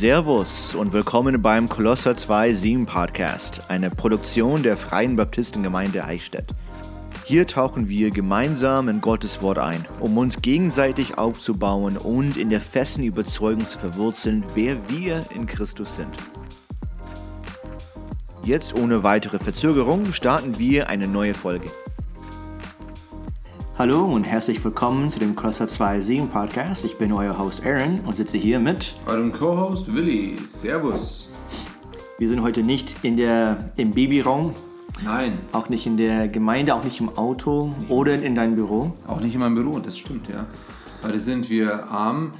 [0.00, 6.54] Servus und willkommen beim Kolosser 2 7 Podcast, eine Produktion der Freien Baptistengemeinde Eichstätt.
[7.26, 12.62] Hier tauchen wir gemeinsam in Gottes Wort ein, um uns gegenseitig aufzubauen und in der
[12.62, 16.16] festen Überzeugung zu verwurzeln, wer wir in Christus sind.
[18.42, 21.70] Jetzt ohne weitere Verzögerung starten wir eine neue Folge.
[23.80, 26.84] Hallo und herzlich willkommen zu dem Crosser 2.7 Podcast.
[26.84, 30.36] Ich bin euer Host Aaron und sitze hier mit eurem Co-Host Willi.
[30.44, 31.30] Servus.
[32.18, 34.54] Wir sind heute nicht in der, im Babyraum.
[35.02, 35.38] Nein.
[35.52, 38.92] Auch nicht in der Gemeinde, auch nicht im Auto oder in deinem Büro.
[39.06, 40.44] Auch nicht in meinem Büro, das stimmt, ja.
[41.02, 42.34] Heute sind wir am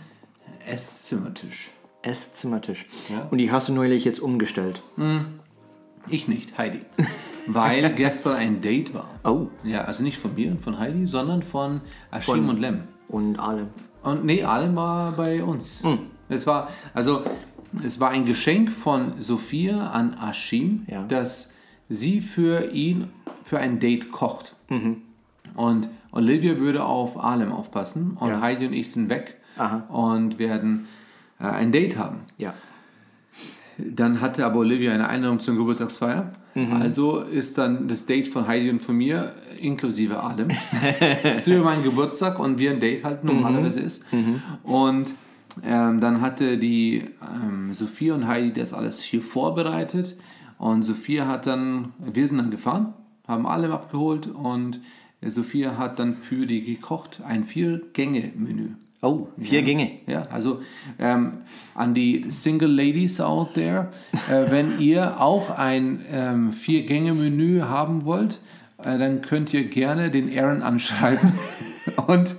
[0.67, 1.71] Esszimmertisch.
[2.03, 2.85] Esszimmertisch.
[3.09, 3.29] Ja.
[3.31, 4.83] Und die hast du neulich jetzt umgestellt.
[4.97, 5.41] Hm.
[6.11, 6.81] Ich nicht, Heidi.
[7.47, 9.09] Weil gestern ein Date war.
[9.25, 9.47] Oh.
[9.65, 11.81] Ja, also nicht von mir und von Heidi, sondern von
[12.11, 12.83] Ashim und Lem.
[13.09, 13.69] Und Alem.
[14.03, 15.83] Und nee, Alem war bei uns.
[15.83, 16.01] Mhm.
[16.29, 17.23] Es war, also,
[17.85, 21.05] es war ein Geschenk von Sophia an Ashim, ja.
[21.05, 21.53] dass
[21.89, 23.09] sie für ihn
[23.45, 24.55] für ein Date kocht.
[24.69, 25.03] Mhm.
[25.55, 28.41] Und Olivia würde auf Alem aufpassen und ja.
[28.41, 29.85] Heidi und ich sind weg Aha.
[29.89, 30.87] und werden
[31.39, 32.21] äh, ein Date haben.
[32.39, 32.55] Ja.
[33.95, 36.33] Dann hatte aber Olivia eine Einladung zur Geburtstagsfeier.
[36.55, 36.73] Mhm.
[36.73, 40.49] Also ist dann das Date von Heidi und von mir, inklusive Adam,
[41.41, 43.87] zu meinem Geburtstag und wie ein Date halt normalerweise mhm.
[43.87, 44.13] ist.
[44.13, 44.43] Mhm.
[44.65, 45.15] Und
[45.65, 50.17] ähm, dann hatte die ähm, Sophia und Heidi das alles hier vorbereitet.
[50.59, 52.95] Und Sophia hat dann, wir sind dann gefahren,
[53.27, 54.81] haben alle abgeholt und
[55.23, 58.71] Sophia hat dann für die gekocht ein Vier-Gänge-Menü.
[59.03, 59.65] Oh, vier ja.
[59.65, 59.91] Gänge.
[60.07, 60.61] Ja, also
[60.99, 61.39] ähm,
[61.75, 63.89] an die Single Ladies out there,
[64.29, 68.41] äh, wenn ihr auch ein ähm, Vier-Gänge-Menü haben wollt,
[68.79, 71.33] äh, dann könnt ihr gerne den Aaron anschreiben
[72.07, 72.35] und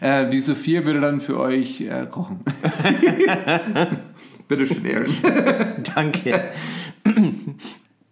[0.00, 2.40] äh, die Sophia würde dann für euch äh, kochen.
[4.48, 5.82] Bitte schön, Aaron.
[5.94, 6.50] Danke.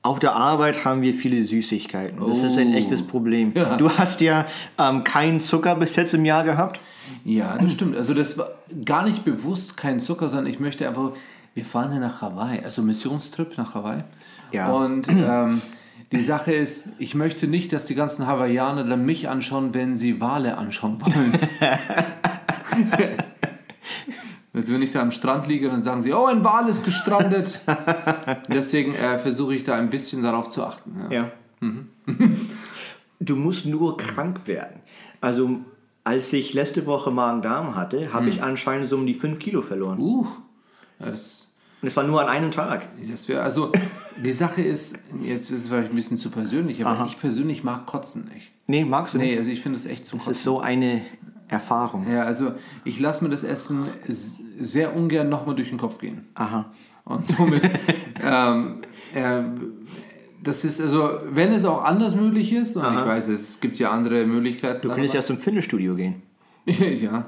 [0.04, 2.19] Auf der Arbeit haben wir viele Süßigkeiten.
[2.19, 2.47] Das oh.
[2.47, 2.76] ist ein oh.
[2.76, 3.53] echtes Problem.
[3.54, 3.78] Ja.
[3.78, 4.44] Du hast ja
[4.78, 6.78] ähm, keinen Zucker bis jetzt im Jahr gehabt.
[7.25, 7.97] Ja, das stimmt.
[7.97, 8.50] Also das war
[8.84, 11.12] gar nicht bewusst kein Zucker, sondern ich möchte einfach,
[11.54, 14.04] wir fahren ja nach Hawaii, also Missionstrip nach Hawaii.
[14.53, 14.70] Ja.
[14.70, 15.62] Und ähm,
[16.12, 20.21] die Sache ist, ich möchte nicht, dass die ganzen Hawaiianer dann mich anschauen, wenn sie
[20.21, 21.32] Wale anschauen wollen.
[24.54, 27.60] Also wenn ich da am Strand liege, dann sagen sie, oh, ein Wal ist gestrandet.
[28.48, 30.97] Deswegen äh, versuche ich da ein bisschen darauf zu achten.
[31.10, 31.12] Ja.
[31.12, 31.32] ja.
[31.60, 31.88] Mhm.
[33.20, 34.81] du musst nur krank werden.
[35.20, 35.59] Also
[36.04, 38.32] als ich letzte Woche Magen-Darm hatte, habe hm.
[38.32, 39.98] ich anscheinend so um die 5 Kilo verloren.
[39.98, 40.26] Uh,
[40.98, 41.50] das
[41.86, 42.88] es war nur an einem Tag.
[43.10, 43.71] Das wär, also
[44.22, 47.06] die Sache ist, jetzt ist es vielleicht ein bisschen zu persönlich, aber Aha.
[47.06, 48.53] ich persönlich mag Kotzen nicht.
[48.66, 49.32] Nee, magst du nicht?
[49.32, 51.03] Nee, also ich finde es echt zu Das ist so eine
[51.48, 52.10] Erfahrung.
[52.10, 52.53] Ja, also
[52.84, 53.86] ich lasse mir das Essen
[54.59, 56.26] sehr ungern nochmal durch den Kopf gehen.
[56.34, 56.72] Aha.
[57.04, 57.62] Und somit
[58.22, 58.82] ähm,
[59.12, 59.42] äh,
[60.42, 63.00] das ist also, wenn es auch anders möglich ist, und Aha.
[63.00, 64.82] ich weiß, es gibt ja andere Möglichkeiten.
[64.82, 66.22] Du könntest ja zum Fitnessstudio gehen.
[66.66, 67.26] ja.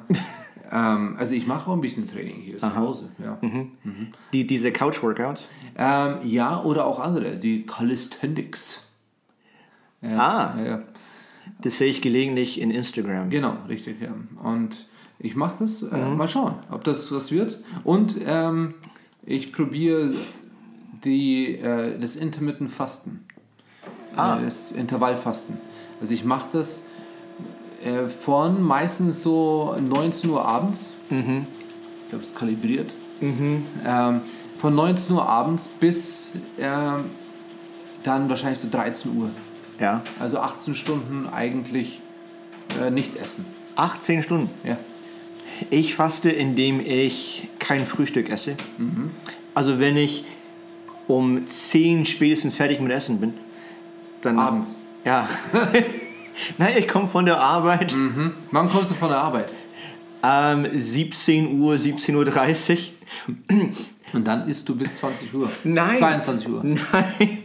[0.70, 2.70] ähm, also ich mache auch ein bisschen Training hier Aha.
[2.70, 3.08] zu Hause.
[3.22, 3.38] Ja.
[3.40, 3.72] Mhm.
[3.84, 4.08] Mhm.
[4.32, 5.48] Die, diese Couch-Workouts?
[5.76, 8.86] Ähm, ja, oder auch andere, die Calisthenics.
[10.02, 10.82] Ja, ah, ja.
[11.62, 13.30] das sehe ich gelegentlich in Instagram.
[13.30, 14.14] Genau, richtig, ja.
[14.42, 14.86] Und
[15.18, 16.16] ich mache das, äh, mhm.
[16.16, 17.58] mal schauen, ob das was wird.
[17.84, 18.74] Und ähm,
[19.24, 20.12] ich probiere
[21.04, 23.24] die, äh, das Intermittent Fasten.
[24.14, 24.38] Ah.
[24.38, 25.58] Äh, das Intervallfasten.
[26.00, 26.86] Also ich mache das
[27.82, 30.92] äh, von meistens so 19 Uhr abends.
[31.10, 31.46] Mhm.
[32.02, 32.94] Ich glaube, es ist kalibriert.
[33.20, 33.64] Mhm.
[33.84, 34.20] Ähm,
[34.58, 37.06] von 19 Uhr abends bis ähm,
[38.04, 39.30] dann wahrscheinlich so 13 Uhr.
[39.80, 40.02] Ja.
[40.18, 42.00] Also 18 Stunden eigentlich
[42.80, 43.44] äh, nicht essen.
[43.76, 44.50] 18 Stunden?
[44.64, 44.78] Ja.
[45.70, 48.56] Ich faste, indem ich kein Frühstück esse.
[48.78, 49.10] Mhm.
[49.54, 50.24] Also wenn ich
[51.06, 53.34] um 10 spätestens fertig mit Essen bin.
[54.20, 54.80] Dann Abends.
[55.04, 55.28] Ja.
[56.58, 57.94] Nein, ich komme von der Arbeit.
[57.94, 58.32] Mhm.
[58.50, 59.48] Wann kommst du von der Arbeit?
[60.22, 62.88] Ähm, 17 Uhr, 17.30
[63.48, 63.70] Uhr.
[64.12, 65.50] Und dann isst du bis 20 Uhr?
[65.64, 65.96] Nein.
[65.96, 66.60] 22 Uhr?
[66.64, 67.38] Nein.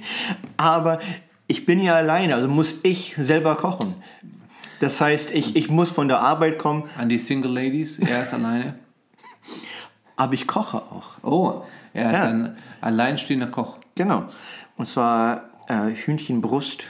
[0.58, 1.00] Aber
[1.48, 3.96] ich bin ja alleine, also muss ich selber kochen.
[4.82, 6.90] Das heißt, ich, ich muss von der Arbeit kommen.
[6.98, 8.74] An die Single Ladies, er ist alleine.
[10.16, 11.24] Aber ich koche auch.
[11.24, 11.62] Oh,
[11.94, 12.30] er ist ja.
[12.30, 13.78] ein alleinstehender Koch.
[13.94, 14.26] Genau.
[14.78, 16.86] Und zwar äh, Hühnchenbrust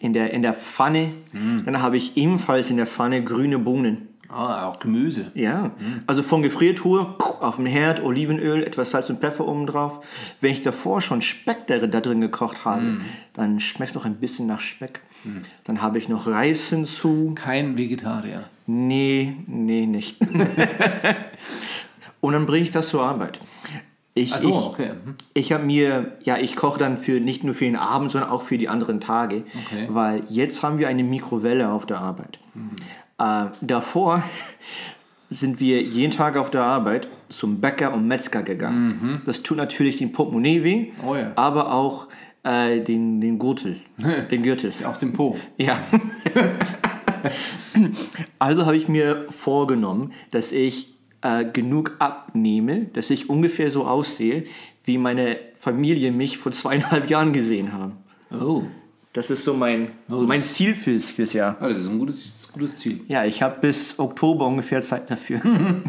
[0.00, 1.14] in der, in der Pfanne.
[1.32, 1.64] Mm.
[1.64, 4.08] Dann habe ich ebenfalls in der Pfanne grüne Bohnen.
[4.32, 5.32] Ah, auch Gemüse.
[5.34, 6.02] Ja, mm.
[6.06, 10.04] also von Gefriertruhe auf dem Herd, Olivenöl, etwas Salz und Pfeffer oben drauf.
[10.40, 13.00] Wenn ich davor schon Speck da drin gekocht habe, mm.
[13.32, 15.00] dann schmeckt es noch ein bisschen nach Speck.
[15.24, 15.38] Mm.
[15.64, 17.32] Dann habe ich noch Reis hinzu.
[17.34, 18.44] Kein Vegetarier.
[18.66, 20.20] Nee, nee, nicht.
[22.20, 23.40] und dann bringe ich das zur Arbeit.
[24.14, 24.90] Ich, so, ich, okay.
[24.92, 25.14] Mhm.
[25.34, 28.42] ich habe mir, ja, ich koche dann für nicht nur für den Abend, sondern auch
[28.42, 29.86] für die anderen Tage, Okay.
[29.88, 32.38] weil jetzt haben wir eine Mikrowelle auf der Arbeit.
[32.54, 32.70] Mhm.
[33.20, 34.22] Äh, davor
[35.28, 39.20] sind wir jeden Tag auf der Arbeit zum Bäcker und Metzger gegangen.
[39.26, 40.88] Das tut natürlich den Portemonnaie weh, Mhm.
[41.06, 41.32] Oh ja.
[41.36, 42.08] aber auch
[42.42, 43.76] äh, den, den Gürtel.
[44.30, 44.72] den Gürtel.
[44.84, 45.36] Auf dem Po.
[45.56, 45.78] Ja.
[48.38, 54.46] also habe ich mir vorgenommen, dass ich äh, genug abnehme, dass ich ungefähr so aussehe,
[54.84, 57.98] wie meine Familie mich vor zweieinhalb Jahren gesehen haben.
[58.32, 58.62] Oh.
[59.12, 61.56] Das ist so mein, mein Ziel fürs, fürs Jahr.
[61.60, 63.00] Ah, das ist ein gutes, ist ein gutes Ziel.
[63.08, 65.40] Ja, ich habe bis Oktober ungefähr Zeit dafür.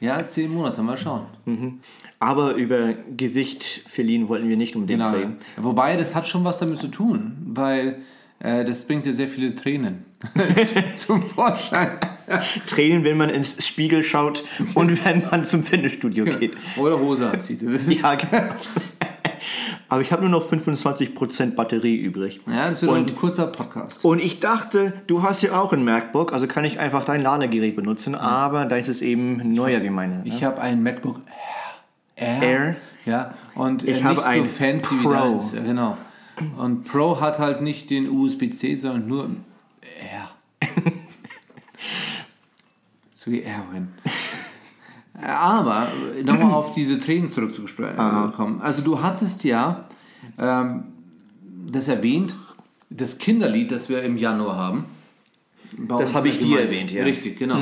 [0.00, 1.26] Ja, zehn Monate, mal schauen.
[2.18, 5.16] Aber über Gewicht verlieren wollten wir nicht unbedingt Genau.
[5.16, 5.36] reden.
[5.56, 8.00] Wobei, das hat schon was damit zu tun, weil
[8.40, 10.04] äh, das bringt dir sehr viele Tränen
[10.96, 12.00] zum Vorschein.
[12.66, 14.42] Tränen, wenn man ins Spiegel schaut
[14.74, 16.54] und wenn man zum Fitnessstudio geht.
[16.76, 17.62] Oder Hose anzieht.
[17.62, 18.54] Das ist, Ja, genau.
[19.92, 22.40] Aber ich habe nur noch 25% Batterie übrig.
[22.46, 24.02] ja, das wird Und- ein kurzer Podcast.
[24.06, 27.76] Und ich dachte, du hast ja auch ein MacBook, also kann ich einfach dein Ladegerät
[27.76, 30.20] benutzen, aber da ist es eben neuer wie meine.
[30.20, 30.22] Ne?
[30.24, 31.20] Ich habe ein MacBook
[32.16, 32.42] Air.
[32.42, 32.76] Air.
[33.04, 35.12] Ja, und Ich äh, habe ein so fancy wie Pro.
[35.12, 35.52] deins.
[35.52, 35.98] Ja, genau.
[36.56, 39.30] Und Pro hat halt nicht den USB-C, sondern nur
[40.00, 40.30] Air.
[43.14, 43.88] so wie Erwin.
[45.14, 45.88] Aber
[46.24, 48.60] nochmal auf diese Tränen zurückzukommen.
[48.60, 49.84] Also du hattest ja
[50.38, 50.84] ähm,
[51.70, 52.34] das erwähnt,
[52.90, 54.86] das Kinderlied, das wir im Januar haben.
[55.88, 57.02] Das habe ich dir erwähnt, ja.
[57.04, 57.60] Richtig, genau.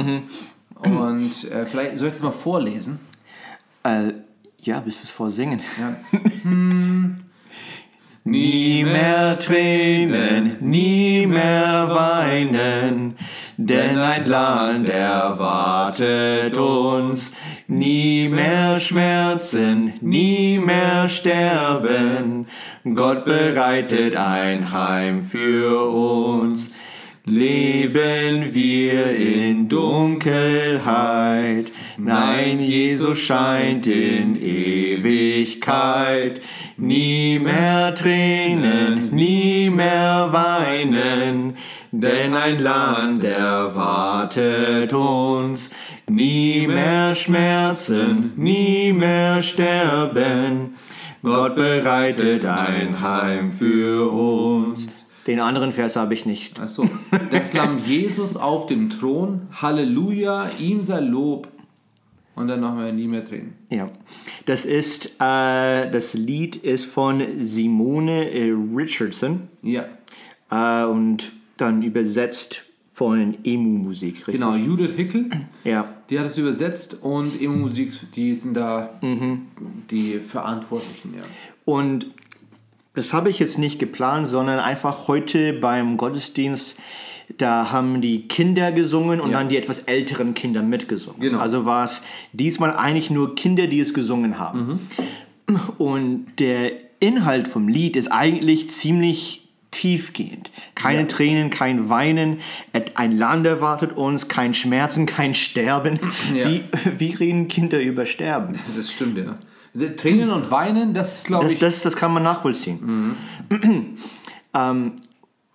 [0.74, 2.98] Und äh, vielleicht soll ich das mal vorlesen.
[3.84, 4.12] Äh,
[4.62, 5.60] ja, willst du es vorsingen?
[5.78, 5.96] Ja.
[8.22, 13.16] Nie mehr Tränen, nie mehr weinen,
[13.66, 17.34] denn ein Land erwartet uns.
[17.66, 22.46] Nie mehr Schmerzen, nie mehr Sterben,
[22.94, 26.82] Gott bereitet ein Heim für uns.
[27.26, 30.80] Leben wir in Dunkelheit,
[31.98, 36.40] nein, Jesus scheint in Ewigkeit.
[36.78, 41.39] Nie mehr Tränen, nie mehr weinen,
[41.92, 45.74] denn ein Land erwartet uns.
[46.08, 50.74] Nie mehr Schmerzen, nie mehr Sterben,
[51.22, 55.06] Gott bereitet ein Heim für uns.
[55.26, 56.58] Den anderen Vers habe ich nicht.
[56.58, 56.88] Achso.
[57.30, 61.48] Das Lamm Jesus auf dem Thron, Halleluja, ihm sei Lob.
[62.34, 63.52] Und dann machen wir nie mehr Tränen.
[63.68, 63.90] Ja,
[64.46, 69.84] das ist, äh, das Lied ist von Simone äh, Richardson Ja,
[70.50, 72.64] äh, und dann übersetzt
[72.94, 74.34] von Emu-Musik, richtig?
[74.34, 74.54] genau.
[74.54, 75.30] Judith Hickel,
[75.64, 78.90] Ja, die hat es übersetzt und Emo Musik, die sind da
[79.90, 81.24] die Verantwortlichen, ja.
[81.64, 82.06] und
[82.94, 86.76] das habe ich jetzt nicht geplant, sondern einfach heute beim Gottesdienst,
[87.38, 89.38] da haben die Kinder gesungen und Ja.
[89.38, 91.20] dann die etwas älteren Kinder mitgesungen.
[91.20, 91.38] Genau.
[91.38, 92.02] Also war es
[92.32, 94.80] diesmal eigentlich nur Kinder, die es gesungen haben.
[95.78, 99.39] Und der Inhalt vom Lied ist eigentlich ziemlich
[99.70, 100.50] tiefgehend.
[100.74, 101.06] Keine Ja.
[101.06, 102.40] Tränen, kein Weinen,
[102.94, 105.98] ein Land erwartet uns, kein Schmerzen, kein Sterben.
[106.34, 106.48] Ja.
[106.48, 106.64] Wie,
[106.98, 108.58] wie reden Kinder über Sterben?
[108.76, 109.26] Das stimmt, ja.
[109.96, 111.58] Tränen und Weinen, das glaube Das, ich.
[111.60, 113.16] das, das kann man nachvollziehen.
[114.54, 114.92] ähm,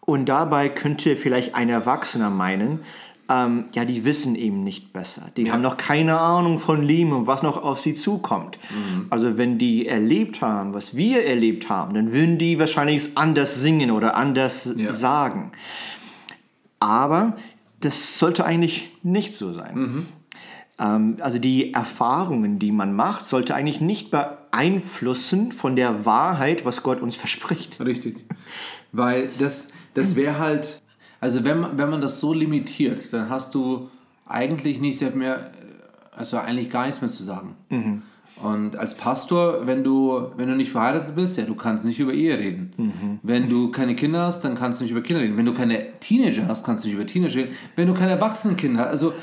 [0.01, 2.79] und dabei könnte vielleicht ein Erwachsener meinen,
[3.27, 5.31] ähm, ja, die wissen eben nicht besser.
[5.35, 8.59] Die haben noch keine Ahnung von Leben und was noch auf sie zukommt.
[9.09, 13.55] Also wenn die erlebt haben, was wir erlebt haben, dann würden die wahrscheinlich es anders
[13.61, 14.93] singen oder anders Ja.
[14.93, 15.51] sagen.
[16.79, 17.35] Aber
[17.79, 20.05] das sollte eigentlich nicht so sein.
[20.79, 26.83] Ähm, also die Erfahrungen, die man macht, sollte eigentlich nicht beeinflussen von der Wahrheit, was
[26.83, 27.79] Gott uns verspricht.
[27.83, 28.17] Richtig.
[28.91, 30.81] Weil das, das wäre halt,
[31.21, 33.89] also wenn, man- wenn man das so limitiert, dann hast du
[34.27, 35.51] eigentlich nichts mehr,
[36.15, 37.55] also eigentlich gar nichts mehr zu sagen.
[38.43, 42.11] Und als Pastor, wenn du, wenn du nicht verheiratet bist, ja, du kannst nicht über
[42.13, 43.19] Ehe reden.
[43.23, 45.37] Wenn du keine Kinder hast, dann kannst du nicht über Kinder reden.
[45.37, 47.55] Wenn du keine Teenager hast, kannst du nicht über Teenager reden.
[47.77, 49.13] Wenn du keine Erwachsenenkinder hast, also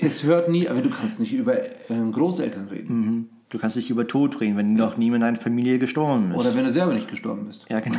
[0.00, 1.70] es hört nie, aber du kannst nicht über äh,
[2.12, 3.28] Großeltern reden.
[3.50, 6.36] Du kannst nicht über Tod reden, wenn noch niemand in deiner Familie gestorben ist.
[6.38, 7.66] Oder wenn du selber nicht gestorben bist.
[7.68, 7.98] ja, genau.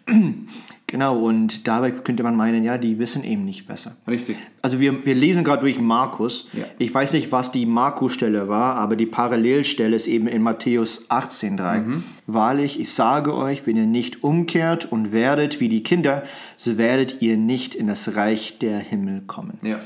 [0.87, 3.97] genau, und dabei könnte man meinen, ja, die wissen eben nicht besser.
[4.09, 4.37] Richtig.
[4.61, 6.49] Also wir, wir lesen gerade durch Markus.
[6.53, 6.65] Ja.
[6.79, 12.03] Ich weiß nicht, was die Markus-Stelle war, aber die Parallelstelle ist eben in Matthäus 18,3.
[12.27, 16.25] Wahrlich, ich sage euch, wenn ihr nicht umkehrt und werdet wie die Kinder,
[16.57, 19.59] so werdet ihr nicht in das Reich der Himmel kommen.
[19.63, 19.81] Ja.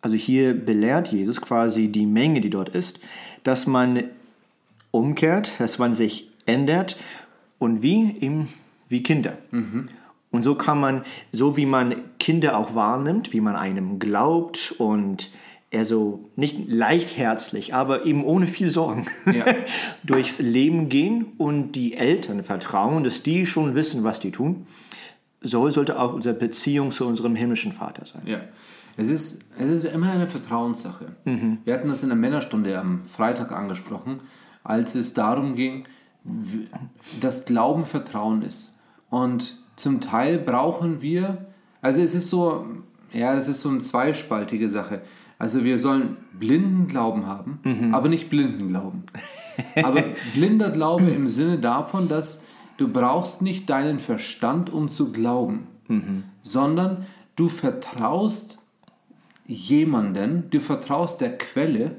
[0.00, 3.00] also hier belehrt Jesus quasi die Menge, die dort ist,
[3.44, 4.04] dass man
[4.90, 6.96] umkehrt, dass man sich ändert
[7.58, 8.48] und wie eben
[8.92, 9.38] wie Kinder.
[10.30, 15.30] Und so kann man, so wie man Kinder auch wahrnimmt, wie man einem glaubt und
[15.70, 19.46] eher so nicht leichtherzig, aber eben ohne viel Sorgen Ja.
[20.04, 24.66] durchs Leben gehen und die Eltern vertrauen, dass die schon wissen, was die tun.
[25.40, 28.22] So sollte auch unsere Beziehung zu unserem himmlischen Vater sein.
[28.26, 28.40] Ja.
[28.96, 31.06] Es ist, es ist immer eine Vertrauenssache.
[31.64, 34.20] Wir hatten das in der Männerstunde am Freitag angesprochen,
[34.64, 35.84] als es darum ging,
[37.20, 38.78] dass Glauben Vertrauen ist.
[39.12, 41.44] Und zum Teil brauchen wir,
[41.82, 42.64] also es ist so,
[43.12, 45.02] ja, das ist so eine zweispaltige Sache.
[45.38, 47.58] Also wir sollen blinden Glauben haben,
[47.92, 49.04] aber nicht blinden Glauben.
[49.82, 50.02] Aber
[50.32, 52.46] blinder Glaube im Sinne davon, dass
[52.78, 55.66] du brauchst nicht deinen Verstand, um zu glauben,
[56.40, 57.04] sondern
[57.36, 58.60] du vertraust
[59.44, 61.96] jemanden, du vertraust der Quelle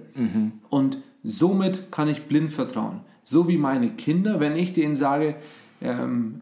[0.71, 3.01] und somit kann ich blind vertrauen.
[3.23, 5.35] So wie meine Kinder, wenn ich denen sage,
[5.79, 6.41] ähm,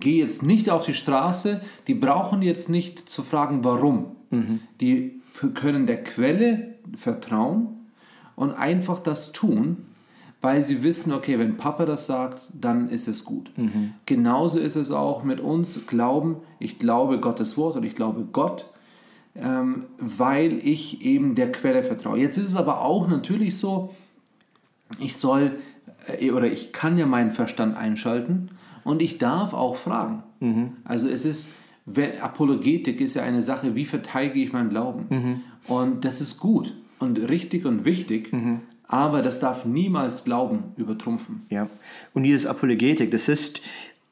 [0.00, 4.16] geh jetzt nicht auf die Straße, die brauchen jetzt nicht zu fragen, warum.
[4.80, 7.68] Die f- können der Quelle vertrauen
[8.36, 9.78] und einfach das tun,
[10.40, 13.50] weil sie wissen, okay, wenn Papa das sagt, dann ist es gut.
[14.06, 18.66] Genauso ist es auch mit uns, Glauben, ich glaube Gottes Wort und ich glaube Gott,
[19.34, 22.18] ähm, weil ich eben der Quelle vertraue.
[22.18, 23.94] Jetzt ist es aber auch natürlich so,
[25.00, 25.58] ich soll
[26.20, 28.50] äh, oder ich kann ja meinen Verstand einschalten
[28.88, 30.22] und ich darf auch fragen.
[30.84, 31.50] Also es ist,
[32.22, 35.42] Apologetik ist ja eine Sache, wie verteidige ich meinen Glauben?
[35.66, 38.32] Und das ist gut und richtig und wichtig,
[38.86, 41.42] aber das darf niemals Glauben übertrumpfen.
[41.50, 41.68] Ja.
[42.14, 43.60] Und dieses Apologetik, das ist,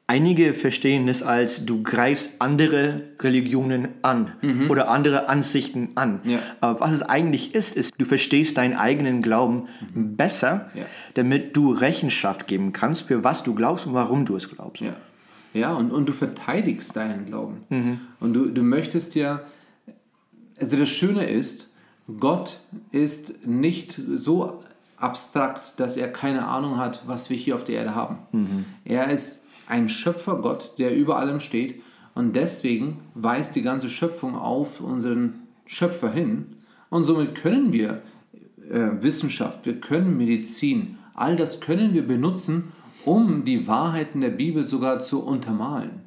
[0.07, 4.31] einige verstehen es als, du greifst andere Religionen an
[4.69, 6.21] oder andere Ansichten an.
[6.23, 6.39] Ja.
[6.61, 10.85] Aber was es eigentlich ist, ist, du verstehst deinen eigenen Glauben besser, Ja.
[11.15, 14.81] damit du Rechenschaft geben kannst, für was du glaubst und warum du es glaubst.
[14.81, 14.95] Ja,
[15.53, 17.99] ja und, und du verteidigst deinen Glauben.
[18.19, 19.41] Und du, du möchtest ja,
[20.59, 21.69] also das Schöne ist,
[22.19, 22.61] Gott
[22.91, 24.63] ist nicht so
[24.95, 28.65] abstrakt, dass er keine Ahnung hat, was wir hier auf der Erde haben.
[28.85, 31.81] Er ist ein Schöpfergott, der über allem steht
[32.15, 36.45] und deswegen weist die ganze Schöpfung auf unseren Schöpfer hin
[36.89, 38.01] und somit können wir
[38.69, 42.71] äh, Wissenschaft, wir können Medizin, all das können wir benutzen,
[43.05, 46.01] um die Wahrheiten der Bibel sogar zu untermalen.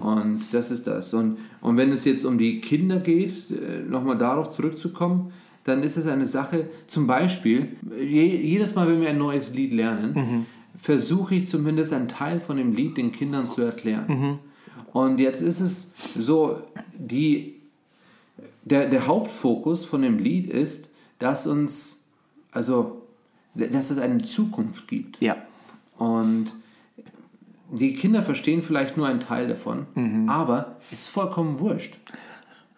[0.00, 1.14] Und das ist das.
[1.14, 5.32] Und, und wenn es jetzt um die Kinder geht, äh, nochmal darauf zurückzukommen,
[5.62, 9.72] dann ist es eine Sache, zum Beispiel, je, jedes Mal, wenn wir ein neues Lied
[9.72, 10.46] lernen,
[10.78, 14.38] versuche ich zumindest einen Teil von dem Lied den Kindern zu erklären.
[14.92, 16.62] Und jetzt ist es so,
[16.96, 17.56] die,
[18.64, 22.06] der, der Hauptfokus von dem Lied ist, dass uns,
[22.52, 23.02] also,
[23.54, 25.20] dass es eine Zukunft gibt.
[25.20, 25.36] Ja.
[25.98, 26.52] Und
[27.70, 29.86] die Kinder verstehen vielleicht nur einen Teil davon,
[30.28, 31.96] aber ist vollkommen wurscht.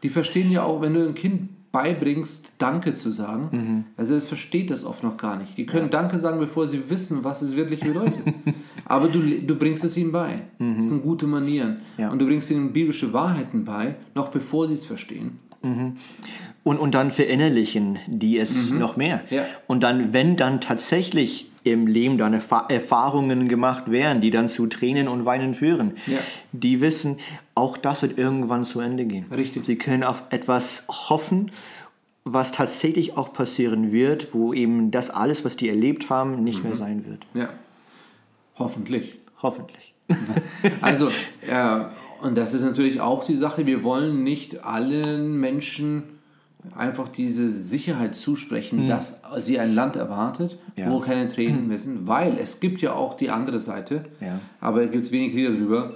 [0.03, 4.71] Die verstehen ja auch, wenn du ein Kind beibringst, Danke zu sagen, also es versteht
[4.71, 5.57] das oft noch gar nicht.
[5.57, 8.23] Die können Danke sagen, bevor sie wissen, was es wirklich bedeutet.
[8.85, 10.43] aber du, du bringst es ihnen bei.
[10.59, 11.79] Das sind gute Manieren.
[11.97, 12.11] Ja.
[12.11, 15.39] Und du bringst ihnen biblische Wahrheiten bei, noch bevor sie es verstehen.
[15.63, 19.23] Und, und dann verinnerlichen die es noch mehr.
[19.31, 19.45] Ja.
[19.67, 24.67] Und dann, wenn dann tatsächlich im Leben dann Erfa Erfahrungen gemacht werden, die dann zu
[24.67, 26.19] Tränen und Weinen führen, Ja.
[26.53, 27.19] die wissen,
[27.55, 29.27] auch das wird irgendwann zu Ende gehen.
[29.31, 29.67] Richtig.
[29.67, 31.51] Sie können auf etwas hoffen,
[32.25, 36.77] was tatsächlich auch passieren wird, wo eben das alles, was die erlebt haben, nicht mehr
[36.77, 37.27] sein wird.
[37.35, 37.51] Ja,
[38.59, 39.17] hoffentlich.
[39.43, 39.95] Hoffentlich.
[40.83, 41.09] Also,
[41.47, 41.81] äh,
[42.21, 46.03] und das ist natürlich auch die Sache, wir wollen nicht allen Menschen
[46.77, 50.91] einfach diese Sicherheit zusprechen, dass sie ein Land erwartet, Ja.
[50.91, 54.39] wo keine Tränen sind, weil es gibt ja auch die andere Seite, Ja.
[54.61, 55.95] aber gibt es wenig Lieder drüber.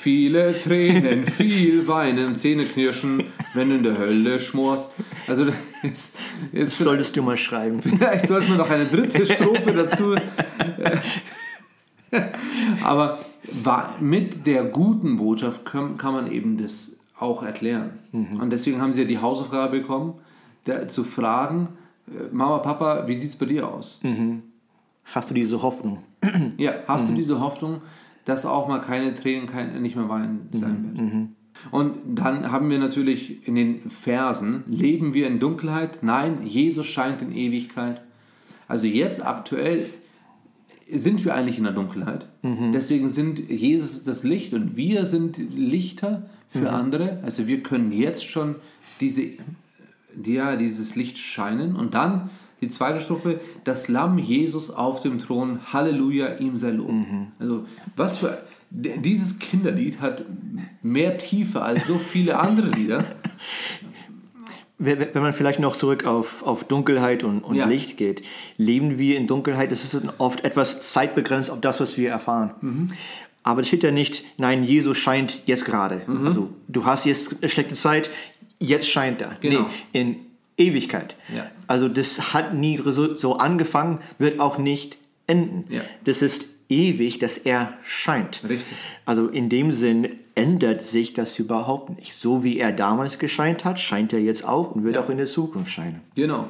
[0.00, 4.92] Viele Tränen, viel Weinen, Zähne knirschen, wenn du in der Hölle schmorst.
[5.26, 6.16] Also das ist,
[6.52, 7.80] ist Solltest du mal schreiben.
[7.80, 10.16] Vielleicht sollten wir noch eine dritte Strophe dazu.
[12.82, 13.24] Aber
[13.64, 17.90] wa- mit der guten Botschaft kann man eben das auch erklären.
[18.40, 20.14] Und deswegen haben sie ja die Hausaufgabe bekommen,
[20.64, 21.68] da, zu fragen,
[22.08, 24.00] äh, Mama, Papa, wie sieht es bei dir aus?
[25.12, 25.98] Hast du diese Hoffnung?
[26.56, 27.82] Ja, hast du diese Hoffnung,
[28.24, 30.98] dass auch mal keine Tränen, kein, nicht mehr weinen sein wird?
[31.70, 36.02] Und dann haben wir natürlich in den Versen, leben wir in Dunkelheit?
[36.02, 38.00] Nein, Jesus scheint in Ewigkeit.
[38.66, 39.86] Also jetzt aktuell
[40.90, 42.26] sind wir eigentlich in der Dunkelheit.
[42.72, 46.28] Deswegen sind Jesus das Licht und wir sind Lichter
[46.60, 47.20] für andere.
[47.22, 48.56] Also wir können jetzt schon
[49.00, 49.32] diese
[50.24, 51.76] ja, dieses Licht scheinen.
[51.76, 52.30] Und dann
[52.60, 56.90] die zweite Strophe, das Lamm Jesus auf dem Thron, Halleluja, ihm sei Lob.
[56.90, 57.28] Mhm.
[57.38, 60.24] Also was für, dieses Kinderlied hat
[60.82, 63.04] mehr Tiefe als so viele andere Lieder.
[64.76, 67.64] Wenn man vielleicht noch zurück auf, auf Dunkelheit und, und ja.
[67.64, 68.22] Licht geht,
[68.56, 72.54] leben wir in Dunkelheit, es ist oft etwas zeitbegrenzt auf das, was wir erfahren.
[72.60, 72.90] Mhm.
[73.44, 76.02] Aber es steht ja nicht, nein, Jesus scheint jetzt gerade.
[76.06, 76.26] Mhm.
[76.26, 78.10] Also du hast jetzt eine schlechte Zeit,
[78.58, 79.36] jetzt scheint er.
[79.40, 79.68] Genau.
[79.92, 80.16] Nee, in
[80.56, 81.14] Ewigkeit.
[81.34, 81.50] Ja.
[81.66, 84.96] Also das hat nie so angefangen, wird auch nicht
[85.26, 85.72] enden.
[85.72, 85.82] Ja.
[86.04, 88.42] Das ist ewig, dass er scheint.
[88.48, 88.76] Richtig.
[89.04, 92.14] Also in dem Sinn ändert sich das überhaupt nicht.
[92.14, 95.04] So wie er damals gescheint hat, scheint er jetzt auch und wird ja.
[95.04, 96.00] auch in der Zukunft scheinen.
[96.14, 96.48] Genau.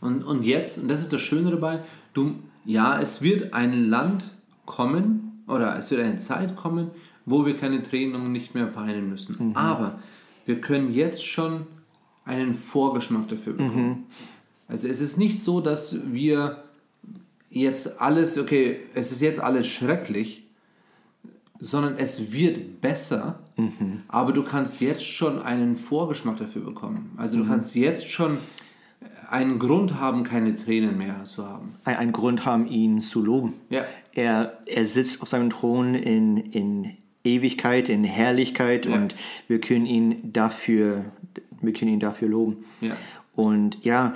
[0.00, 1.80] Und, und jetzt, und das ist das Schöne dabei,
[2.14, 4.24] du, ja, es wird ein Land
[4.66, 6.90] kommen oder es wird eine Zeit kommen,
[7.26, 9.50] wo wir keine Tränen nicht mehr weinen müssen.
[9.50, 9.56] Mhm.
[9.56, 9.98] Aber
[10.46, 11.66] wir können jetzt schon
[12.24, 13.88] einen Vorgeschmack dafür bekommen.
[13.88, 14.04] Mhm.
[14.68, 16.62] Also es ist nicht so, dass wir
[17.50, 20.44] jetzt alles, okay, es ist jetzt alles schrecklich,
[21.58, 24.02] sondern es wird besser, mhm.
[24.08, 27.12] aber du kannst jetzt schon einen Vorgeschmack dafür bekommen.
[27.16, 27.48] Also du mhm.
[27.48, 28.38] kannst jetzt schon
[29.28, 31.76] einen Grund haben, keine Tränen mehr zu haben.
[31.84, 33.54] Ein, einen Grund haben, ihn zu loben.
[33.70, 33.84] Ja.
[34.12, 38.94] Er, er sitzt auf seinem Thron in, in Ewigkeit, in Herrlichkeit ja.
[38.94, 39.14] und
[39.46, 41.04] wir können ihn dafür
[41.60, 42.64] wir können ihn dafür loben.
[42.80, 42.96] Ja.
[43.34, 44.14] Und ja,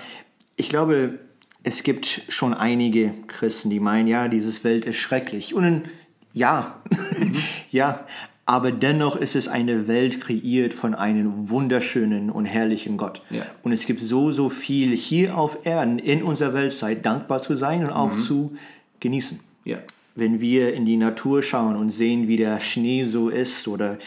[0.57, 1.19] ich glaube,
[1.63, 5.55] es gibt schon einige Christen, die meinen, ja, dieses Welt ist schrecklich.
[5.55, 5.85] Und
[6.33, 6.83] ja,
[7.19, 7.37] mhm.
[7.71, 8.07] ja,
[8.47, 13.23] aber dennoch ist es eine Welt kreiert von einem wunderschönen und herrlichen Gott.
[13.31, 13.47] Ja.
[13.63, 17.85] Und es gibt so, so viel hier auf Erden in unserer Weltzeit dankbar zu sein
[17.85, 18.19] und auch mhm.
[18.19, 18.57] zu
[19.01, 19.41] genießen.
[19.65, 19.79] Ja.
[20.15, 23.99] Wenn wir in die Natur schauen und sehen, wie der Schnee so ist oder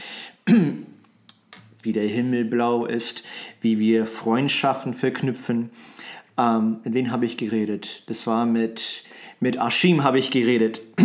[1.82, 3.24] wie der Himmel blau ist,
[3.62, 5.72] wie wir Freundschaften verknüpfen.
[6.38, 8.04] Ähm, mit wem habe ich geredet?
[8.06, 9.04] Das war mit,
[9.40, 10.82] mit Ashim habe ich geredet.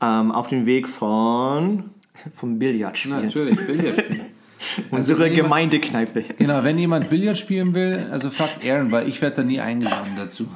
[0.00, 1.90] ähm, auf dem Weg von
[2.34, 3.22] vom Billardspielen.
[3.22, 4.34] Natürlich, Billardspielen.
[4.90, 6.24] Unsere also Gemeindekneipe.
[6.38, 10.14] Genau, wenn jemand Billard spielen will, also fragt Aaron, weil ich werde da nie eingeladen
[10.16, 10.48] dazu.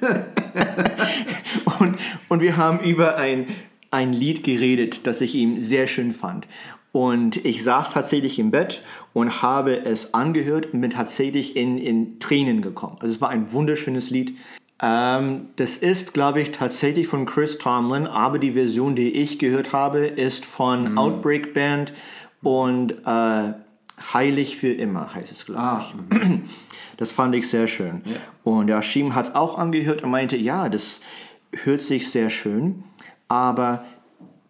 [1.80, 3.46] und, und wir haben über ein,
[3.90, 6.46] ein Lied geredet, das ich ihm sehr schön fand.
[6.92, 12.18] Und ich saß tatsächlich im Bett und habe es angehört und bin tatsächlich in, in
[12.18, 12.96] Tränen gekommen.
[13.00, 14.36] Also es war ein wunderschönes Lied.
[14.80, 19.72] Ähm, das ist, glaube ich, tatsächlich von Chris Tomlin, aber die Version, die ich gehört
[19.72, 20.98] habe, ist von mhm.
[20.98, 21.92] Outbreak Band
[22.42, 23.52] und äh,
[24.12, 26.18] Heilig für immer heißt es, glaube ah, ich.
[26.96, 28.02] Das fand ich sehr schön.
[28.04, 28.16] Ja.
[28.42, 31.00] Und der Ashim hat es auch angehört und meinte, ja, das
[31.52, 32.82] hört sich sehr schön,
[33.28, 33.84] aber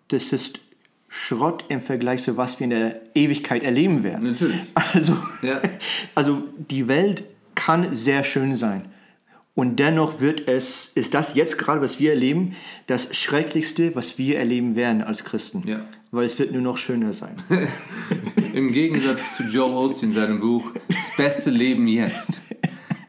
[0.08, 0.60] das ist
[1.08, 4.32] Schrott im Vergleich zu was wir in der Ewigkeit erleben werden.
[4.32, 4.60] Natürlich.
[4.94, 5.60] Also, ja.
[6.14, 8.86] also die Welt kann sehr schön sein.
[9.58, 12.54] Und dennoch wird es, ist das jetzt gerade, was wir erleben,
[12.86, 15.64] das Schrecklichste, was wir erleben werden als Christen.
[15.66, 15.80] Ja.
[16.12, 17.34] Weil es wird nur noch schöner sein.
[18.54, 22.54] Im Gegensatz zu Joe Osteen in seinem Buch Das beste Leben jetzt.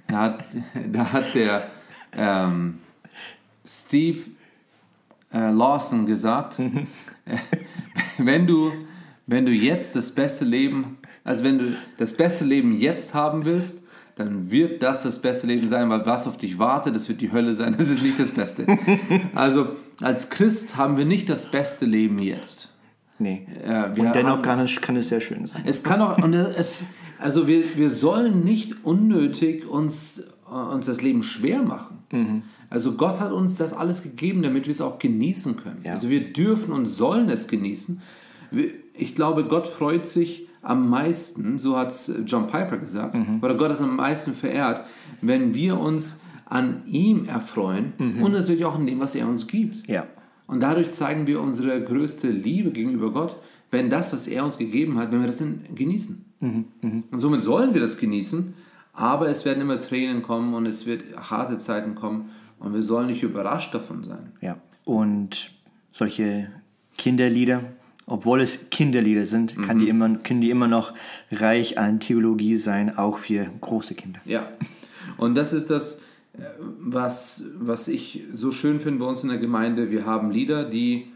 [0.08, 0.46] Da hat,
[0.92, 1.70] da hat der
[2.18, 2.80] ähm,
[3.64, 4.22] Steve
[5.32, 6.88] äh, Lawson gesagt, mhm.
[8.18, 8.72] wenn du,
[9.28, 13.86] wenn du jetzt das beste Leben, also wenn du das beste Leben jetzt haben willst,
[14.20, 17.32] dann wird das das beste Leben sein, weil was auf dich wartet, das wird die
[17.32, 18.68] Hölle sein, das ist nicht das Beste.
[19.34, 19.70] Also
[20.02, 22.70] als Christ haben wir nicht das beste Leben jetzt.
[23.18, 23.48] Nee.
[23.64, 25.62] Äh, und dennoch haben, kann, es, kann es sehr schön sein.
[25.66, 26.84] Es kann auch, und es,
[27.18, 32.00] also wir, wir sollen nicht unnötig uns, uns das Leben schwer machen.
[32.12, 32.44] Mhm.
[32.70, 35.80] Also Gott hat uns das alles gegeben, damit wir es auch genießen können.
[35.84, 35.94] Ja.
[35.94, 38.02] Also wir dürfen und sollen es genießen.
[38.94, 43.40] Ich glaube, Gott freut sich am meisten, so hat es John Piper gesagt, mhm.
[43.42, 44.86] oder Gott ist am meisten verehrt,
[45.22, 48.24] wenn wir uns an ihm erfreuen mhm.
[48.24, 49.88] und natürlich auch in dem, was er uns gibt.
[49.88, 50.08] Ja.
[50.48, 53.36] Und dadurch zeigen wir unsere größte Liebe gegenüber Gott,
[53.72, 56.26] wenn das, was er uns gegeben hat, wenn wir das dann genießen.
[56.40, 56.66] Mhm.
[56.82, 57.04] mhm.
[57.12, 58.54] Und somit sollen wir das genießen,
[58.94, 62.32] aber es werden immer Tränen kommen und es wird harte Zeiten kommen.
[62.60, 64.34] Und wir sollen nicht überrascht davon sein.
[64.42, 65.52] Ja, und
[65.92, 66.50] solche
[66.98, 67.64] Kinderlieder,
[68.10, 69.62] obwohl es Kinderlieder sind, mhm.
[69.62, 70.94] kann die immer, können die immer noch
[71.32, 74.20] reich an Theologie sein, auch für große Kinder.
[74.26, 74.48] Ja,
[75.18, 76.02] und das ist das,
[76.34, 76.42] äh,
[76.80, 79.92] was, was ich so schön finde bei uns in der Gemeinde.
[79.92, 81.08] Wir haben Lieder, die,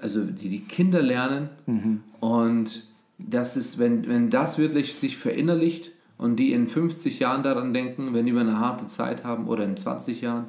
[0.00, 2.00] also die, die Kinder lernen mhm.
[2.20, 2.84] und
[3.18, 8.14] das ist, wenn, wenn das wirklich sich verinnerlicht und die in 50 Jahren daran denken,
[8.14, 10.46] wenn die eine harte Zeit haben oder in 20 Jahren,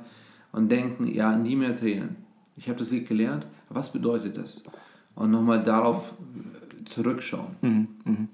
[0.53, 2.15] und denken, ja, nie mehr Tränen.
[2.55, 4.63] Ich habe das Lied gelernt, was bedeutet das?
[5.15, 6.11] Und nochmal darauf
[6.85, 7.55] zurückschauen.
[7.61, 8.27] Mhm, mhm.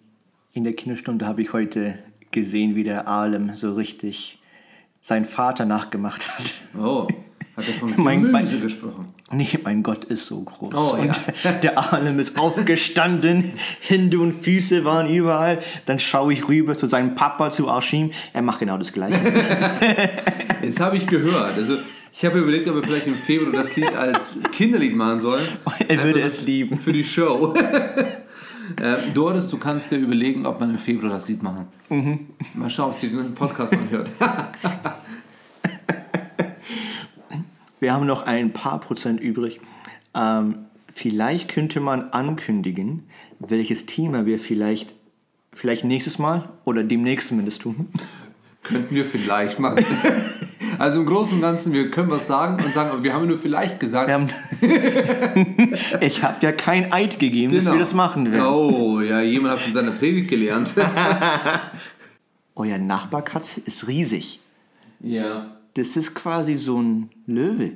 [0.54, 2.00] In der Kinderstunde habe ich heute
[2.32, 4.40] gesehen, wie der Alem so richtig
[5.02, 6.54] seinen Vater nachgemacht hat.
[6.78, 7.08] Oh,
[7.56, 9.10] hat er von Mein- mein- gesprochen?
[9.32, 10.74] Nee, mein Gott ist so groß.
[10.74, 11.12] Oh, und
[11.44, 11.52] ja.
[11.52, 15.60] der Alem ist aufgestanden, Hände und Füße waren überall.
[15.86, 18.10] Dann schaue ich rüber zu seinem Papa, zu Arshim.
[18.34, 19.20] Er macht genau das Gleiche.
[20.62, 21.56] Das habe ich gehört.
[21.56, 21.78] Also
[22.12, 25.48] ich habe überlegt, ob wir vielleicht im Februar das Lied als Kinderlied machen sollen.
[25.88, 26.78] Er würde es lieben.
[26.78, 27.54] Für die Show.
[28.82, 31.68] äh, Doris, du kannst dir überlegen, ob man im Februar das Lied machen.
[31.90, 32.28] Mhm.
[32.56, 34.10] Mal schauen, ob sie den Podcast anhört.
[37.80, 39.62] Wir haben noch ein paar Prozent übrig.
[40.14, 43.04] Ähm, vielleicht könnte man ankündigen,
[43.40, 44.96] welches Thema wir vielleicht,
[45.54, 47.88] vielleicht nächstes Mal oder demnächst zumindest tun.
[48.64, 49.86] Könnten wir vielleicht machen.
[50.78, 53.80] Also im Großen und Ganzen, wir können was sagen und sagen, wir haben nur vielleicht
[53.80, 54.10] gesagt.
[54.12, 54.30] Haben
[56.02, 57.76] ich habe ja kein Eid gegeben, dass Genau.
[57.76, 58.46] wir das machen werden.
[58.46, 60.74] Oh, ja, jemand hat von seiner Predigt gelernt.
[62.56, 64.40] Euer Nachbarkatze ist riesig.
[65.02, 65.52] ja.
[65.76, 67.74] Das ist quasi so ein Löwe.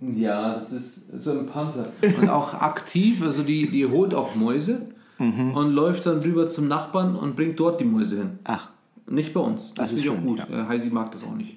[0.00, 1.88] Ja, das ist so ein Panther.
[2.18, 4.86] Und auch aktiv, also die, die holt auch Mäuse
[5.18, 8.38] und läuft dann rüber zum Nachbarn und bringt dort die Mäuse hin.
[8.44, 8.70] Ach,
[9.06, 9.74] Nicht bei uns.
[9.74, 10.38] Das, Das ist ich auch schön, gut.
[10.48, 11.56] Äh, Heisi mag das auch nicht.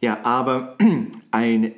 [0.00, 0.76] Ja, aber
[1.30, 1.72] ein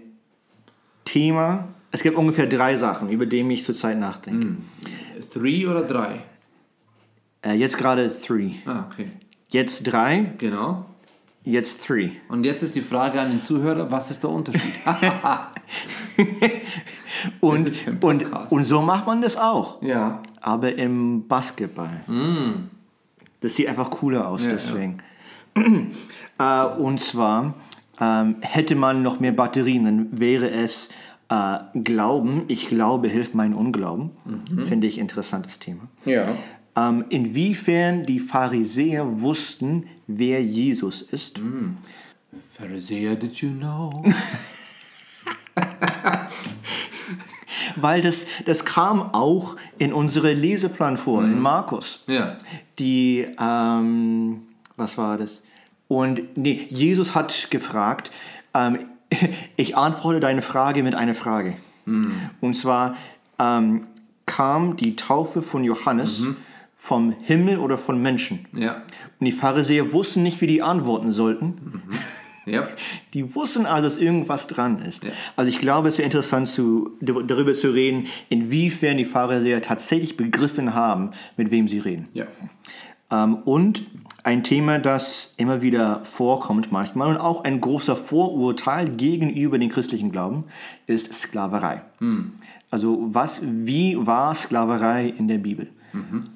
[1.05, 1.69] Thema.
[1.93, 4.57] Es gibt ungefähr drei Sachen, über die ich zurzeit nachdenke.
[5.33, 6.23] Three oder drei?
[7.43, 8.53] Äh, jetzt gerade three.
[8.67, 9.11] Ah, okay.
[9.49, 10.87] Jetzt drei, Genau.
[11.45, 12.11] jetzt three.
[12.29, 14.63] Und jetzt ist die Frage an den Zuhörer, was ist der Unterschied?
[17.41, 19.83] Und, ist ja und, und so macht man das auch.
[19.83, 20.23] ja.
[20.41, 22.01] Aber im Basketball.
[23.41, 24.47] Das sieht einfach cooler aus, Mm.
[24.47, 24.99] Ja, deswegen.
[26.39, 27.55] äh, und zwar
[28.01, 30.89] ähm, hätte man noch mehr Batterien, dann wäre es
[31.29, 32.43] äh, Glauben.
[32.49, 34.11] Ich glaube, hilft mein Unglauben.
[34.25, 34.67] Mhm.
[34.67, 35.83] Finde ich interessantes Thema.
[36.05, 36.27] Ja.
[36.77, 41.39] Ähm, inwiefern die Pharisäer wussten, wer Jesus ist.
[41.41, 41.77] Mm.
[42.57, 44.05] Pharisaer, did you know?
[47.77, 51.33] Weil das, das kam auch in unsere Leseplan vor, Mhm.
[51.35, 52.03] in Markus.
[52.07, 52.37] ja.
[52.79, 54.43] Die, ähm,
[54.77, 55.43] was war das?
[55.91, 58.13] Und nee, Jesus hat gefragt,
[58.55, 58.79] ähm,
[59.57, 61.57] ich antworte deine Frage mit einer Frage.
[62.41, 62.97] Und zwar
[63.41, 63.89] ähm,
[64.25, 66.23] kam die Taufe von Johannes
[66.77, 68.47] vom Himmel oder von Menschen.
[68.53, 68.77] Ja.
[69.19, 71.83] Und die Pharisäer wussten nicht, wie die antworten sollten.
[72.47, 72.69] Ja.
[73.13, 75.05] Die wussten also, dass irgendwas dran ist.
[75.05, 75.11] Ja.
[75.37, 80.75] Also ich glaube, es wäre interessant, zu, darüber zu reden, inwiefern die Pharisäer tatsächlich begriffen
[80.75, 82.09] haben, mit wem sie reden.
[82.15, 82.27] Ja.
[83.11, 83.83] Ähm, und
[84.23, 90.13] ein Thema, das immer wieder vorkommt manchmal und auch ein großer Vorurteil gegenüber dem christlichen
[90.13, 90.45] Glauben,
[90.87, 91.83] ist Sklaverei.
[92.71, 95.69] Also was, wie war Sklaverei in der Bibel?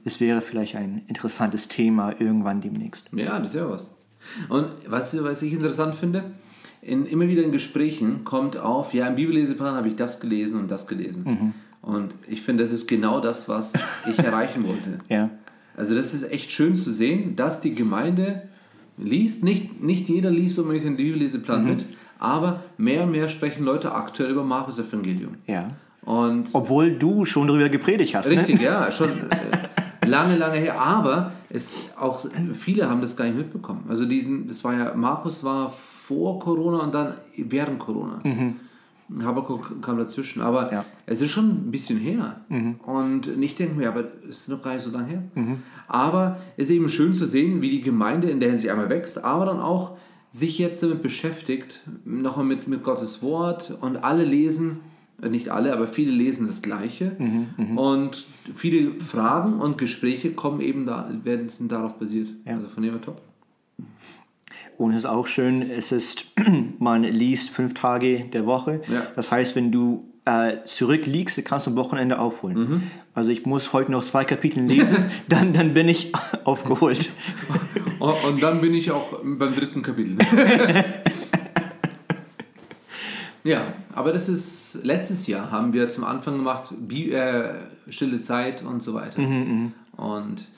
[0.03, 3.07] Das wäre vielleicht ein interessantes Thema irgendwann demnächst.
[3.13, 3.95] Ja, das ist ja was.
[4.49, 6.25] Und was, was ich interessant finde,
[6.83, 10.71] in, immer wieder in Gesprächen kommt auf, ja, im Bibelleseplan habe ich das gelesen und
[10.71, 11.55] das gelesen.
[11.83, 13.75] Und ich finde, das ist genau das, was
[14.11, 14.99] ich erreichen wollte.
[15.09, 15.31] Ja.
[15.77, 18.43] Also das ist echt schön zu sehen, dass die Gemeinde
[18.97, 19.43] liest.
[19.45, 21.85] Nicht, nicht jeder liest unbedingt den Bibelleseplan mit,
[22.19, 25.35] aber mehr und mehr sprechen Leute aktuell über Markus Evangelium.
[25.47, 25.69] ja.
[26.07, 28.29] Und Obwohl du schon darüber gepredigt hast.
[28.29, 28.65] Richtig, Ne?
[28.65, 30.79] ja, schon äh, lange, lange her.
[30.79, 33.87] Aber es auch viele haben das gar nicht mitbekommen.
[33.89, 35.73] Also diesen, das war ja, Markus war
[36.07, 38.21] vor Corona und dann während Corona.
[39.22, 40.85] Habakkuk kam dazwischen, aber Ja.
[41.07, 42.40] es ist schon ein bisschen her.
[42.87, 45.22] Und ich denke mir, aber es ist noch gar nicht so lange her.
[45.88, 49.22] Aber es ist eben schön zu sehen, wie die Gemeinde in der Hinsicht einmal wächst,
[49.22, 49.96] aber dann auch
[50.31, 54.81] sich jetzt damit beschäftigt, nochmal mit, mit Gottes Wort und alle lesen,
[55.22, 57.12] äh, nicht alle, aber viele lesen das Gleiche
[57.77, 62.29] und viele Fragen und Gespräche kommen eben da, werden sind darauf basiert.
[62.46, 63.22] Also von dem her top.
[64.77, 66.27] Und es ist auch schön, es ist,
[66.79, 68.83] man liest fünf Tage der Woche.
[68.89, 69.07] Ja.
[69.15, 72.57] Das heißt, wenn du äh, zurückliegst, kannst du am Wochenende aufholen.
[72.59, 72.83] Mhm.
[73.15, 76.13] Also ich muss heute noch zwei Kapitel lesen, dann, dann bin ich
[76.45, 77.11] aufgeholt.
[77.99, 80.17] Und, und dann bin ich auch beim dritten Kapitel.
[83.45, 83.61] ja,
[83.95, 87.55] aber das ist, letztes Jahr haben wir zum Anfang gemacht, Bi äh,
[87.89, 89.21] Stille Zeit und so weiter.
[89.97, 90.49] Und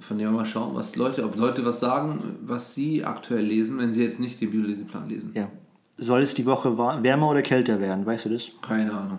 [0.00, 3.78] von dem her mal schauen, was Leute, ob Leute was sagen, was sie aktuell lesen,
[3.78, 5.32] wenn sie jetzt nicht den Bibelleseplan lesen.
[5.34, 5.48] Ja.
[5.96, 8.50] Soll es die Woche wärmer oder kälter werden, weißt du das?
[8.62, 9.18] Keine Ahnung.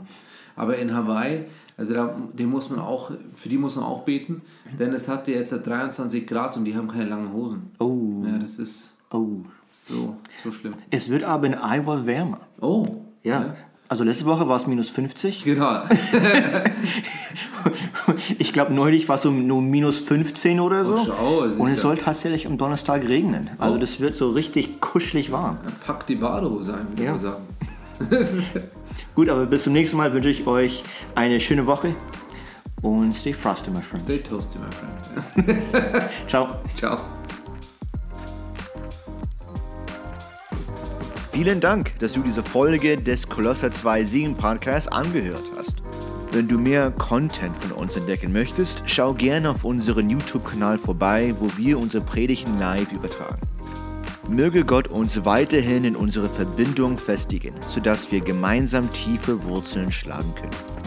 [0.56, 1.46] Aber in Hawaii,
[1.78, 4.42] also da, den muss man auch, für die muss man auch beten,
[4.80, 7.72] denn es hat ja jetzt 23 Grad und die haben keine langen Hosen.
[7.80, 9.42] Oh, Ja, das ist oh.
[9.72, 10.74] so, so schlimm.
[10.90, 12.42] Es wird aber in Iowa wärmer.
[12.60, 13.56] Oh, Ja.
[13.92, 15.44] Also letzte Woche war es minus 50.
[15.44, 15.70] Genau.
[18.40, 20.96] ich glaube, neulich war es so nur minus 15 oder so.
[20.96, 23.50] Oh, schau, Und es ja- soll tatsächlich am Donnerstag regnen.
[23.58, 23.80] Also Oh.
[23.80, 25.58] das wird so richtig kuschelig warm.
[25.86, 27.16] Pack die Badehose ein, würde Ja.
[27.18, 27.44] ich mal sagen.
[29.16, 30.84] Gut, aber bis zum nächsten Mal wünsche ich euch
[31.16, 31.94] eine schöne Woche
[32.82, 34.04] und stay frosty, my friend.
[34.06, 35.62] Stay toasty, my friend.
[36.30, 36.48] Ciao.
[36.78, 36.98] Ciao.
[41.32, 45.78] Vielen Dank, dass du diese Folge des Kolosser 2 Siegen Podcasts angehört hast.
[46.34, 51.50] Wenn du mehr Content von uns entdecken möchtest, schau gerne auf unseren YouTube-Kanal vorbei, wo
[51.56, 53.40] wir unsere Predigten live übertragen.
[54.28, 60.81] Möge Gott uns weiterhin in unsere Verbindung festigen, sodass wir gemeinsam tiefe Wurzeln schlagen können.